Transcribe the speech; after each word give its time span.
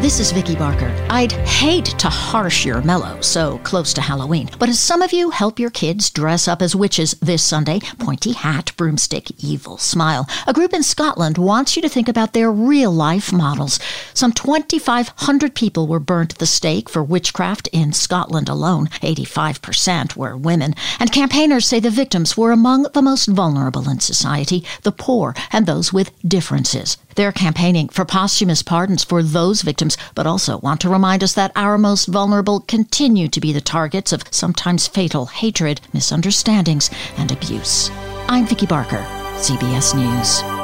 This 0.00 0.20
is 0.20 0.30
Vicki 0.30 0.54
Barker. 0.54 0.94
I'd 1.10 1.32
hate 1.32 1.86
to 1.98 2.08
harsh 2.08 2.64
your 2.64 2.80
mellow 2.82 3.20
so 3.20 3.58
close 3.64 3.92
to 3.94 4.00
Halloween, 4.00 4.48
but 4.60 4.68
as 4.68 4.78
some 4.78 5.02
of 5.02 5.12
you 5.12 5.30
help 5.30 5.58
your 5.58 5.70
kids 5.70 6.08
dress 6.08 6.46
up 6.46 6.62
as 6.62 6.76
witches 6.76 7.16
this 7.20 7.42
Sunday, 7.42 7.80
pointy 7.98 8.30
hat, 8.30 8.70
broomstick, 8.76 9.32
evil 9.42 9.76
smile, 9.76 10.28
a 10.46 10.52
group 10.52 10.72
in 10.72 10.84
Scotland 10.84 11.36
wants 11.36 11.74
you 11.74 11.82
to 11.82 11.88
think 11.88 12.08
about 12.08 12.32
their 12.32 12.52
real 12.52 12.92
life 12.92 13.32
models. 13.32 13.80
Some 14.14 14.30
2,500 14.30 15.56
people 15.56 15.88
were 15.88 15.98
burnt 15.98 16.34
at 16.34 16.38
the 16.38 16.46
stake 16.46 16.88
for 16.88 17.02
witchcraft 17.02 17.66
in 17.72 17.92
Scotland 17.92 18.48
alone. 18.48 18.86
85% 19.02 20.14
were 20.14 20.36
women. 20.36 20.76
And 21.00 21.10
campaigners 21.10 21.66
say 21.66 21.80
the 21.80 21.90
victims 21.90 22.36
were 22.36 22.52
among 22.52 22.84
the 22.94 23.02
most 23.02 23.26
vulnerable 23.26 23.90
in 23.90 23.98
society, 23.98 24.64
the 24.84 24.92
poor 24.92 25.34
and 25.50 25.66
those 25.66 25.92
with 25.92 26.12
differences. 26.22 26.98
They're 27.18 27.32
campaigning 27.32 27.88
for 27.88 28.04
posthumous 28.04 28.62
pardons 28.62 29.02
for 29.02 29.24
those 29.24 29.62
victims, 29.62 29.96
but 30.14 30.24
also 30.24 30.58
want 30.58 30.80
to 30.82 30.88
remind 30.88 31.24
us 31.24 31.32
that 31.32 31.50
our 31.56 31.76
most 31.76 32.06
vulnerable 32.06 32.60
continue 32.60 33.26
to 33.26 33.40
be 33.40 33.52
the 33.52 33.60
targets 33.60 34.12
of 34.12 34.22
sometimes 34.30 34.86
fatal 34.86 35.26
hatred, 35.26 35.80
misunderstandings, 35.92 36.90
and 37.16 37.32
abuse. 37.32 37.90
I'm 38.28 38.46
Vicki 38.46 38.66
Barker, 38.66 39.04
CBS 39.34 39.96
News. 39.96 40.57